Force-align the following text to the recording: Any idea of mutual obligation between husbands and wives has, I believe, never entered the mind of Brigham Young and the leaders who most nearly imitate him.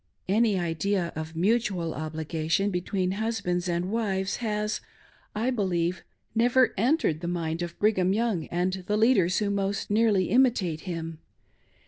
Any 0.27 0.57
idea 0.57 1.13
of 1.15 1.35
mutual 1.35 1.93
obligation 1.93 2.71
between 2.71 3.11
husbands 3.21 3.69
and 3.69 3.91
wives 3.91 4.37
has, 4.37 4.81
I 5.35 5.51
believe, 5.51 6.03
never 6.33 6.73
entered 6.75 7.19
the 7.21 7.27
mind 7.27 7.61
of 7.61 7.77
Brigham 7.77 8.11
Young 8.11 8.47
and 8.47 8.73
the 8.87 8.97
leaders 8.97 9.37
who 9.37 9.51
most 9.51 9.91
nearly 9.91 10.31
imitate 10.31 10.81
him. 10.89 11.19